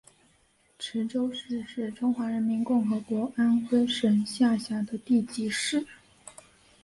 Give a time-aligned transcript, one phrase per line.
[0.79, 5.85] 池州市是中华人民共和国安徽省下辖的地级市。